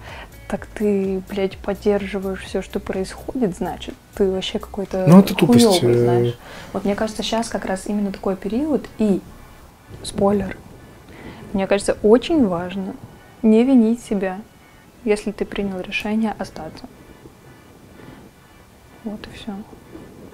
Так 0.47 0.65
ты, 0.65 1.21
блядь, 1.29 1.57
поддерживаешь 1.57 2.41
все, 2.41 2.61
что 2.61 2.79
происходит, 2.79 3.55
значит, 3.55 3.93
ты 4.15 4.31
вообще 4.31 4.57
какой-то 4.57 5.05
ну, 5.07 5.19
это 5.19 5.35
тупость. 5.35 5.65
хуёвый, 5.65 5.95
э. 5.95 6.03
знаешь. 6.03 6.39
Вот 6.73 6.85
мне 6.85 6.95
кажется, 6.95 7.21
сейчас 7.21 7.49
как 7.49 7.65
раз 7.65 7.85
именно 7.85 8.11
такой 8.11 8.35
период, 8.35 8.87
и, 8.97 9.21
спойлер, 10.03 10.57
мне 11.53 11.67
кажется, 11.67 11.97
очень 12.01 12.47
важно 12.47 12.95
не 13.43 13.63
винить 13.63 14.01
себя, 14.01 14.39
если 15.03 15.31
ты 15.31 15.45
принял 15.45 15.79
решение 15.79 16.33
остаться. 16.37 16.85
Вот 19.03 19.19
и 19.27 19.37
все. 19.37 19.53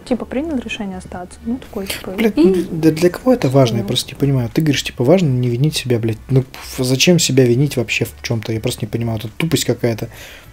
Типа 0.05 0.25
принял 0.25 0.57
решение 0.57 0.99
остаться. 0.99 1.39
Ну, 1.45 1.57
такой 1.57 1.87
типа. 1.87 2.11
Блядь, 2.11 2.37
и... 2.37 2.67
да 2.69 2.91
для 2.91 3.09
кого 3.09 3.33
это 3.33 3.49
важно? 3.49 3.77
Ну. 3.77 3.81
Я 3.83 3.87
просто 3.87 4.11
не 4.11 4.19
понимаю. 4.19 4.49
Ты 4.53 4.61
говоришь, 4.61 4.83
типа, 4.83 5.03
важно 5.03 5.27
не 5.27 5.49
винить 5.49 5.75
себя, 5.75 5.97
блядь. 5.97 6.19
Ну, 6.29 6.43
зачем 6.77 7.17
себя 7.17 7.43
винить 7.43 7.75
вообще 7.75 8.05
в 8.05 8.13
чем-то? 8.21 8.53
Я 8.53 8.59
просто 8.59 8.85
не 8.85 8.87
понимаю. 8.87 9.17
Это 9.17 9.29
тупость 9.35 9.65
какая-то. 9.65 10.09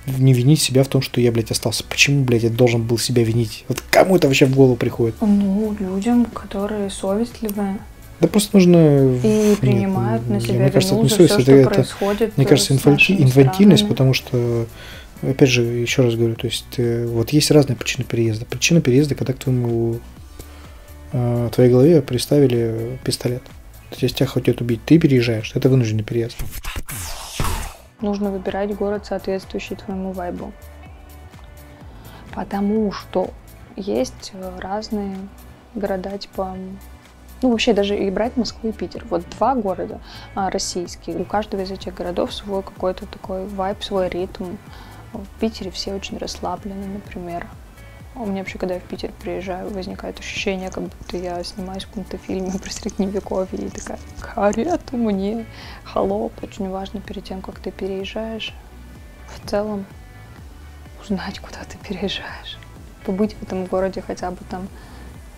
Не 0.07 0.33
винить 0.33 0.61
себя 0.61 0.83
в 0.85 0.89
том, 0.89 1.03
что 1.03 1.21
я, 1.21 1.31
блядь, 1.31 1.51
остался. 1.51 1.85
Почему, 1.85 2.25
блядь, 2.25 2.45
я 2.45 2.51
должен 2.51 2.83
был 2.83 2.97
себя 2.97 3.25
винить? 3.25 3.67
Вот 3.69 3.83
кому 3.91 4.17
это 4.17 4.27
вообще 4.27 4.47
в 4.47 4.55
голову 4.55 4.77
приходит? 4.77 5.17
Ну, 5.21 5.77
людям, 5.79 6.25
которые 6.25 6.89
совестливые. 6.89 7.79
Да 8.21 8.29
просто 8.29 8.57
нужно... 8.57 9.17
И 9.23 9.57
принимают 9.61 10.23
Нет, 10.23 10.31
на 10.31 10.41
себя 10.41 10.53
мне 10.55 10.59
вину 10.61 10.73
кажется, 10.73 10.95
это 10.95 11.03
не 11.03 11.09
совесть, 11.11 11.35
это, 11.35 11.43
что 11.43 11.53
это, 11.53 11.71
происходит 11.71 12.37
Мне 12.39 12.47
кажется, 12.47 12.73
инфанти... 12.73 13.13
инфантильность, 13.21 13.89
потому 13.89 14.15
что 14.15 14.67
опять 15.23 15.49
же, 15.49 15.63
еще 15.63 16.03
раз 16.03 16.15
говорю, 16.15 16.35
то 16.35 16.47
есть 16.47 16.79
э, 16.79 17.07
вот 17.07 17.31
есть 17.31 17.51
разные 17.51 17.77
причины 17.77 18.05
переезда. 18.05 18.45
Причина 18.45 18.81
переезда, 18.81 19.15
когда 19.15 19.33
к 19.33 19.39
твоему 19.39 20.01
э, 21.13 21.49
твоей 21.53 21.71
голове 21.71 22.03
приставили 22.03 22.99
пистолет. 23.05 23.43
То 23.91 23.99
есть 24.01 24.17
тебя 24.17 24.27
хотят 24.27 24.61
убить, 24.61 24.81
ты 24.85 24.99
переезжаешь, 24.99 25.53
это 25.55 25.69
вынужденный 25.69 26.05
переезд. 26.05 26.37
Нужно 28.01 28.31
выбирать 28.31 28.75
город, 28.75 29.07
соответствующий 29.07 29.77
твоему 29.77 30.13
вайбу. 30.13 30.53
Потому 32.35 32.91
что 32.93 33.31
есть 33.77 34.33
э, 34.35 34.59
разные 34.61 35.17
города, 35.75 36.17
типа 36.19 36.57
ну, 37.43 37.51
вообще 37.51 37.73
даже 37.73 37.97
и 37.97 38.09
брать 38.11 38.37
Москву 38.37 38.71
и 38.71 38.73
Питер. 38.73 39.05
Вот 39.11 39.25
два 39.37 39.55
города 39.55 40.01
а, 40.35 40.49
российские. 40.49 41.17
У 41.17 41.25
каждого 41.25 41.63
из 41.63 41.71
этих 41.73 41.93
городов 41.95 42.33
свой 42.33 42.63
какой-то 42.63 43.07
такой 43.07 43.47
вайб, 43.47 43.83
свой 43.83 44.09
ритм. 44.09 44.57
В 45.13 45.41
Питере 45.41 45.71
все 45.71 45.95
очень 45.95 46.19
расслаблены, 46.19 46.87
например. 46.87 47.47
У 48.15 48.27
меня 48.27 48.41
вообще, 48.41 48.59
когда 48.59 48.75
я 48.75 48.81
в 48.81 48.85
Питер 48.85 49.11
приезжаю, 49.21 49.71
возникает 49.71 50.19
ощущение, 50.19 50.71
как 50.71 50.85
будто 50.85 51.17
я 51.17 51.43
снимаюсь 51.45 51.85
в 51.85 51.89
каком-то 51.89 52.19
фильме 52.19 52.51
про 52.59 52.71
средневековье 52.71 53.67
и 53.67 53.71
такая, 53.71 53.99
карету 54.21 54.97
мне, 54.97 55.47
холоп. 55.85 56.33
Очень 56.43 56.69
важно 56.69 57.01
перед 57.01 57.25
тем, 57.25 57.41
как 57.41 57.59
ты 57.59 57.71
переезжаешь, 57.71 58.55
в 59.29 59.49
целом 59.49 59.87
узнать, 61.01 61.41
куда 61.41 61.65
ты 61.65 61.79
переезжаешь. 61.79 62.59
Побыть 63.05 63.35
в 63.35 63.43
этом 63.43 63.65
городе 63.65 64.03
хотя 64.03 64.31
бы 64.31 64.39
там 64.49 64.69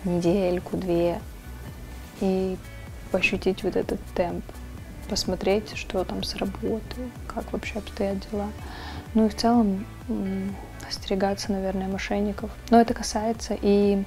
недельку, 0.03 0.77
две, 0.77 1.19
и 2.21 2.57
ощутить 3.11 3.63
вот 3.63 3.75
этот 3.75 3.99
темп, 4.15 4.43
посмотреть, 5.09 5.75
что 5.77 6.03
там 6.03 6.23
с 6.23 6.35
работы, 6.35 7.09
как 7.27 7.51
вообще 7.53 7.79
обстоят 7.79 8.17
дела. 8.29 8.49
Ну 9.15 9.25
и 9.25 9.29
в 9.29 9.35
целом 9.35 9.85
остерегаться, 10.87 11.51
наверное, 11.51 11.87
мошенников. 11.87 12.51
Но 12.69 12.79
это 12.79 12.93
касается 12.93 13.57
и 13.59 14.03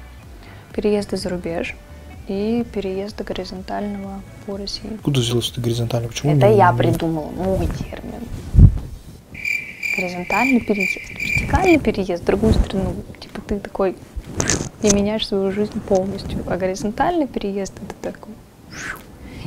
переезда 0.74 1.16
за 1.16 1.30
рубеж, 1.30 1.74
и 2.28 2.64
переезда 2.72 3.24
горизонтального 3.24 4.20
по 4.46 4.56
России. 4.56 4.98
Куда 5.02 5.20
взялось 5.20 5.50
это 5.50 5.60
горизонтально? 5.60 6.08
Почему 6.08 6.36
это 6.36 6.46
я 6.46 6.72
придумала, 6.72 7.30
мой 7.30 7.66
термин. 7.66 8.22
Горизонтальный 9.96 10.60
переезд. 10.60 10.98
Вертикальный 11.10 11.78
переезд 11.80 12.22
в 12.22 12.26
другую 12.26 12.52
страну. 12.52 12.94
Типа 13.18 13.40
ты 13.40 13.58
такой 13.58 13.96
и 14.82 14.94
меняешь 14.94 15.26
свою 15.26 15.50
жизнь 15.50 15.80
полностью. 15.80 16.44
А 16.46 16.56
горизонтальный 16.56 17.26
переезд 17.26 17.72
это 17.82 18.12
такой 18.12 18.34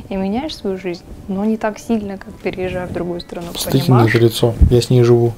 и 0.08 0.16
меняешь 0.16 0.56
свою 0.56 0.76
жизнь, 0.76 1.04
но 1.28 1.44
не 1.44 1.56
так 1.56 1.78
сильно, 1.78 2.18
как 2.18 2.34
переезжая 2.34 2.86
в 2.86 2.92
другую 2.92 3.20
страну. 3.20 3.46
Это 3.52 3.78
лицо, 4.18 4.54
я 4.70 4.82
с 4.82 4.90
ней 4.90 5.02
живу. 5.04 5.32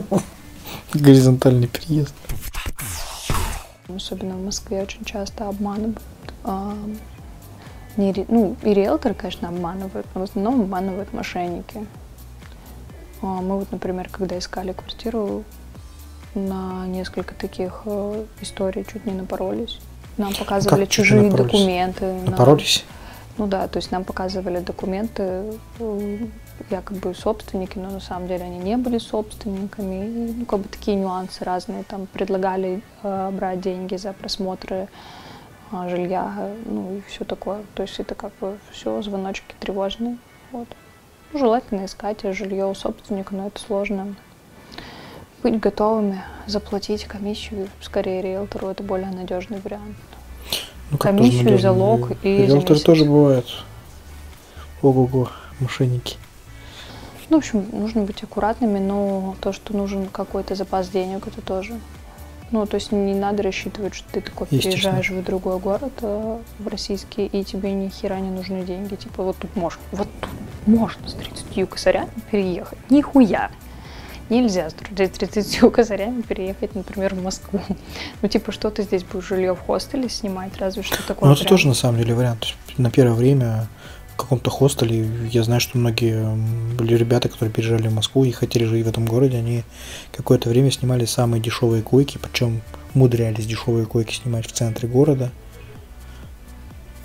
Горизонтальный 0.94 1.66
переезд. 1.66 2.14
Особенно 3.88 4.34
в 4.34 4.44
Москве 4.44 4.82
очень 4.82 5.04
часто 5.04 5.48
обманывают. 5.48 5.98
А, 6.42 6.74
не, 7.96 8.24
ну, 8.28 8.56
и 8.62 8.74
риэлторы, 8.74 9.14
конечно, 9.14 9.48
обманывают, 9.48 10.06
но 10.14 10.22
в 10.22 10.24
основном 10.24 10.62
обманывают 10.62 11.12
мошенники. 11.12 11.86
А, 13.22 13.26
мы 13.26 13.58
вот, 13.58 13.70
например, 13.72 14.08
когда 14.10 14.38
искали 14.38 14.72
квартиру, 14.72 15.44
на 16.34 16.86
несколько 16.86 17.34
таких 17.34 17.82
э, 17.86 18.24
историй 18.40 18.84
чуть 18.84 19.06
не 19.06 19.12
напоролись. 19.12 19.78
Нам 20.16 20.34
показывали 20.34 20.84
как 20.84 20.90
чужие 20.90 21.30
документы. 21.30 22.12
Напоролись? 22.26 22.84
На... 23.38 23.44
Ну 23.44 23.50
да, 23.50 23.68
то 23.68 23.78
есть 23.78 23.90
нам 23.90 24.04
показывали 24.04 24.60
документы 24.60 25.44
э, 25.78 26.18
якобы 26.70 27.14
собственники, 27.14 27.78
но 27.78 27.90
на 27.90 28.00
самом 28.00 28.28
деле 28.28 28.44
они 28.44 28.58
не 28.58 28.76
были 28.76 28.98
собственниками. 28.98 30.06
И, 30.06 30.32
ну, 30.38 30.46
как 30.46 30.60
бы 30.60 30.68
такие 30.68 30.96
нюансы 30.96 31.44
разные. 31.44 31.84
Там 31.84 32.06
предлагали 32.06 32.82
э, 33.02 33.30
брать 33.32 33.60
деньги 33.60 33.96
за 33.96 34.12
просмотры 34.12 34.88
а, 35.72 35.88
жилья, 35.88 36.52
ну 36.66 36.98
и 36.98 37.00
все 37.08 37.24
такое. 37.24 37.62
То 37.74 37.82
есть 37.82 37.98
это 37.98 38.14
как 38.14 38.32
бы 38.40 38.58
все 38.70 39.02
звоночки 39.02 39.54
тревожные. 39.60 40.18
Вот. 40.52 40.68
Ну, 41.32 41.38
желательно 41.38 41.84
искать 41.84 42.22
жилье 42.22 42.66
у 42.66 42.74
собственника, 42.74 43.34
но 43.34 43.48
это 43.48 43.60
сложно. 43.60 44.14
Быть 45.42 45.58
готовыми 45.58 46.22
заплатить 46.46 47.04
комиссию, 47.04 47.68
скорее 47.80 48.22
риэлтору, 48.22 48.68
это 48.68 48.82
более 48.82 49.10
надежный 49.10 49.58
вариант. 49.58 49.96
Ну, 50.90 50.98
Комиссию, 50.98 51.44
надежно? 51.44 51.58
залог 51.58 52.12
и 52.22 52.46
Риэлторы 52.46 52.78
тоже 52.78 53.04
бывают. 53.04 53.64
Ого-го, 54.80 55.28
мошенники. 55.58 56.16
Ну, 57.34 57.40
в 57.40 57.42
общем, 57.42 57.66
нужно 57.72 58.02
быть 58.02 58.22
аккуратными, 58.22 58.78
но 58.78 59.34
то, 59.40 59.52
что 59.52 59.76
нужен 59.76 60.06
какой-то 60.06 60.54
запас 60.54 60.88
денег, 60.88 61.26
это 61.26 61.40
тоже. 61.40 61.80
Ну, 62.52 62.64
то 62.64 62.76
есть 62.76 62.92
не 62.92 63.12
надо 63.12 63.42
рассчитывать, 63.42 63.92
что 63.92 64.08
ты 64.12 64.20
такой 64.20 64.46
приезжаешь 64.46 65.10
в 65.10 65.20
другой 65.24 65.58
город, 65.58 65.90
э, 66.02 66.38
в 66.60 66.68
российский, 66.68 67.26
и 67.26 67.42
тебе 67.42 67.72
ни 67.72 67.88
хера 67.88 68.20
не 68.20 68.30
нужны 68.30 68.62
деньги. 68.62 68.94
Типа 68.94 69.24
вот 69.24 69.36
тут 69.36 69.56
можно, 69.56 69.82
вот 69.90 70.06
тут 70.20 70.30
можно 70.66 71.08
с 71.08 71.14
30 71.14 71.68
косарями 71.68 72.10
переехать. 72.30 72.78
Нихуя. 72.88 73.50
Нельзя 74.30 74.70
с 74.70 74.74
30 74.74 75.72
косарями 75.72 76.22
переехать, 76.22 76.76
например, 76.76 77.16
в 77.16 77.22
Москву. 77.24 77.58
Ну, 78.22 78.28
типа, 78.28 78.52
что 78.52 78.70
ты 78.70 78.84
здесь 78.84 79.02
будешь 79.02 79.26
жилье 79.26 79.56
в 79.56 79.60
хостеле 79.60 80.08
снимать, 80.08 80.56
разве 80.58 80.84
что 80.84 81.04
такое. 81.04 81.30
Ну, 81.30 81.34
это 81.34 81.44
тоже 81.44 81.66
на 81.66 81.74
самом 81.74 81.98
деле 81.98 82.14
вариант. 82.14 82.54
На 82.78 82.92
первое 82.92 83.16
время 83.16 83.66
каком-то 84.16 84.50
хостеле, 84.50 85.08
я 85.30 85.42
знаю, 85.42 85.60
что 85.60 85.78
многие 85.78 86.36
были 86.76 86.94
ребята, 86.96 87.28
которые 87.28 87.52
переезжали 87.52 87.88
в 87.88 87.94
Москву 87.94 88.24
и 88.24 88.30
хотели 88.30 88.64
жить 88.64 88.84
в 88.84 88.88
этом 88.88 89.06
городе, 89.06 89.38
они 89.38 89.62
какое-то 90.12 90.48
время 90.48 90.70
снимали 90.70 91.04
самые 91.04 91.40
дешевые 91.40 91.82
койки, 91.82 92.18
причем 92.22 92.60
умудрялись 92.94 93.46
дешевые 93.46 93.86
койки 93.86 94.14
снимать 94.14 94.46
в 94.46 94.52
центре 94.52 94.88
города. 94.88 95.30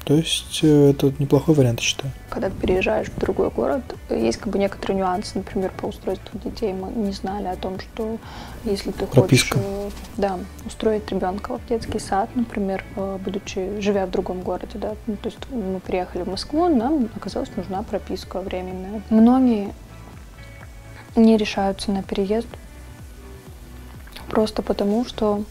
То 0.06 0.16
есть 0.16 0.60
э, 0.64 0.92
это 0.92 1.14
неплохой 1.20 1.54
вариант, 1.54 1.80
я 1.80 1.86
считаю. 1.86 2.12
когда 2.30 2.50
ты 2.50 2.56
переезжаешь 2.56 3.08
в 3.10 3.20
другой 3.20 3.50
город, 3.50 3.82
есть 4.10 4.40
как 4.40 4.52
бы 4.52 4.58
некоторые 4.58 4.98
нюансы, 4.98 5.38
например, 5.38 5.72
по 5.80 5.86
устройству 5.88 6.40
детей. 6.40 6.74
Мы 6.74 6.92
не 6.92 7.12
знали 7.12 7.48
о 7.48 7.56
том, 7.56 7.80
что 7.80 8.18
если 8.66 8.92
ты 8.92 9.06
Прописка. 9.06 9.58
хочешь 9.58 9.64
э, 9.64 9.90
да, 10.18 10.40
устроить 10.66 11.10
ребенка 11.12 11.58
в 11.58 11.68
детский 11.70 12.00
сад, 12.00 12.30
например, 12.36 12.84
э, 12.96 13.20
будучи 13.24 13.80
живя 13.80 14.06
в 14.06 14.12
другом 14.12 14.42
городе, 14.42 14.80
да, 14.80 14.96
ну, 15.06 15.16
то 15.18 15.30
есть 15.30 15.40
мы 15.52 15.80
приехали 15.80 16.24
в 16.24 16.28
Москву, 16.28 16.68
нам 16.70 17.10
оказалось 17.16 17.50
нужна 17.56 17.84
прописка 17.84 18.42
временная. 18.42 19.02
Многие 19.10 19.74
не 21.16 21.38
решаются 21.38 21.92
на 21.92 22.04
переезд 22.04 22.48
просто 24.30 24.62
потому, 24.62 25.06
что 25.06 25.44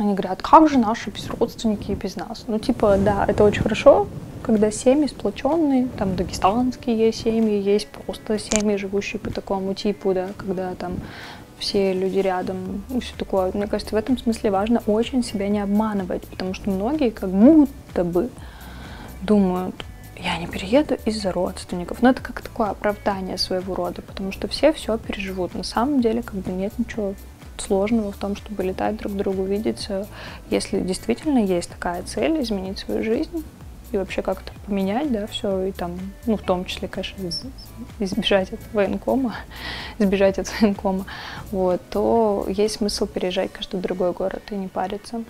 они 0.00 0.14
говорят, 0.14 0.42
как 0.42 0.68
же 0.68 0.78
наши 0.78 1.10
без 1.10 1.28
родственники 1.28 1.90
и 1.90 1.94
без 1.94 2.16
нас? 2.16 2.44
Ну, 2.46 2.58
типа, 2.58 2.96
да, 2.98 3.24
это 3.28 3.44
очень 3.44 3.62
хорошо, 3.62 4.08
когда 4.42 4.70
семьи 4.70 5.06
сплоченные, 5.06 5.88
там 5.98 6.16
дагестанские 6.16 7.12
семьи, 7.12 7.60
есть 7.60 7.88
просто 7.88 8.38
семьи, 8.38 8.76
живущие 8.76 9.20
по 9.20 9.30
такому 9.30 9.74
типу, 9.74 10.14
да, 10.14 10.28
когда 10.36 10.74
там 10.74 10.94
все 11.58 11.92
люди 11.92 12.18
рядом 12.18 12.82
и 12.88 13.00
все 13.00 13.14
такое. 13.16 13.52
Мне 13.52 13.66
кажется, 13.66 13.94
в 13.94 13.98
этом 13.98 14.16
смысле 14.16 14.50
важно 14.50 14.82
очень 14.86 15.22
себя 15.22 15.48
не 15.48 15.60
обманывать, 15.60 16.22
потому 16.22 16.54
что 16.54 16.70
многие 16.70 17.10
как 17.10 17.30
будто 17.30 18.02
бы 18.02 18.30
думают, 19.22 19.74
я 20.16 20.38
не 20.38 20.46
перееду 20.46 20.96
из-за 21.04 21.32
родственников. 21.32 22.02
Но 22.02 22.10
это 22.10 22.22
как 22.22 22.40
такое 22.40 22.70
оправдание 22.70 23.38
своего 23.38 23.74
рода, 23.74 24.02
потому 24.02 24.32
что 24.32 24.48
все 24.48 24.72
все 24.72 24.96
переживут. 24.98 25.54
На 25.54 25.62
самом 25.62 26.00
деле 26.00 26.22
как 26.22 26.36
бы 26.36 26.50
нет 26.52 26.72
ничего 26.78 27.14
сложного 27.60 28.12
в 28.12 28.16
том, 28.16 28.36
чтобы 28.36 28.62
летать 28.62 28.96
друг 28.96 29.12
к 29.12 29.16
другу, 29.16 29.44
видеться, 29.44 30.06
если 30.50 30.80
действительно 30.80 31.38
есть 31.38 31.70
такая 31.70 32.02
цель 32.02 32.42
изменить 32.42 32.78
свою 32.78 33.02
жизнь 33.02 33.44
и 33.92 33.96
вообще 33.96 34.22
как-то 34.22 34.52
поменять, 34.66 35.10
да, 35.10 35.26
все, 35.26 35.64
и 35.64 35.72
там, 35.72 35.98
ну, 36.26 36.36
в 36.36 36.42
том 36.42 36.64
числе, 36.64 36.86
конечно, 36.88 37.26
из- 37.26 37.42
избежать 37.98 38.52
от 38.52 38.60
военкома, 38.72 39.34
избежать 39.98 40.38
от 40.38 40.48
военкома, 40.60 41.06
вот, 41.50 41.80
то 41.90 42.46
есть 42.48 42.76
смысл 42.76 43.06
переезжать 43.06 43.50
в 43.50 43.56
каждый 43.56 43.80
другой 43.80 44.12
город 44.12 44.42
и 44.50 44.54
не 44.54 44.68
париться. 44.68 45.22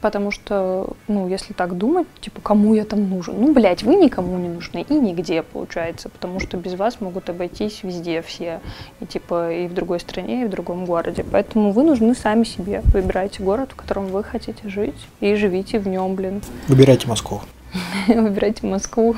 Потому 0.00 0.30
что, 0.30 0.96
ну, 1.08 1.28
если 1.28 1.54
так 1.54 1.76
думать, 1.76 2.06
типа, 2.20 2.40
кому 2.42 2.74
я 2.74 2.84
там 2.84 3.08
нужен? 3.08 3.34
Ну, 3.40 3.52
блядь, 3.52 3.82
вы 3.82 3.96
никому 3.96 4.38
не 4.38 4.48
нужны 4.48 4.84
и 4.88 4.94
нигде, 4.94 5.42
получается, 5.42 6.08
потому 6.08 6.40
что 6.40 6.56
без 6.56 6.74
вас 6.74 7.00
могут 7.00 7.30
обойтись 7.30 7.80
везде 7.82 8.22
все, 8.22 8.60
и 9.00 9.06
типа 9.06 9.50
и 9.52 9.66
в 9.66 9.74
другой 9.74 9.98
стране, 9.98 10.42
и 10.42 10.44
в 10.44 10.50
другом 10.50 10.84
городе. 10.84 11.24
Поэтому 11.24 11.72
вы 11.72 11.82
нужны 11.84 12.14
сами 12.14 12.44
себе. 12.44 12.82
Выбирайте 12.84 13.42
город, 13.42 13.70
в 13.72 13.76
котором 13.76 14.06
вы 14.08 14.22
хотите 14.22 14.68
жить, 14.68 14.94
и 15.20 15.34
живите 15.34 15.78
в 15.78 15.88
нем, 15.88 16.14
блин. 16.14 16.42
Выбирайте 16.68 17.08
Москву. 17.08 17.40
Выбирайте 18.08 18.66
Москву, 18.66 19.16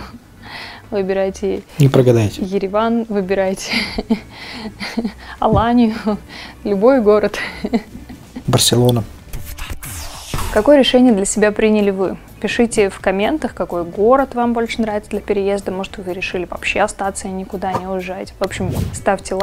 выбирайте 0.90 1.62
Не 1.78 1.88
прогадайте. 1.88 2.42
Ереван, 2.42 3.04
выбирайте 3.08 3.72
Аланию, 5.40 5.94
любой 6.64 7.00
город. 7.02 7.38
Барселона. 8.46 9.04
Какое 10.52 10.78
решение 10.78 11.12
для 11.12 11.26
себя 11.26 11.52
приняли 11.52 11.90
вы? 11.90 12.16
Пишите 12.40 12.90
в 12.90 12.98
комментах, 12.98 13.54
какой 13.54 13.84
город 13.84 14.34
вам 14.34 14.52
больше 14.52 14.80
нравится 14.80 15.10
для 15.10 15.20
переезда. 15.20 15.70
Может, 15.70 15.98
вы 15.98 16.12
решили 16.12 16.44
вообще 16.44 16.80
остаться 16.80 17.28
и 17.28 17.30
никуда 17.30 17.72
не 17.74 17.86
уезжать. 17.86 18.34
В 18.40 18.42
общем, 18.42 18.68
ставьте 18.92 19.36
лайк. 19.36 19.38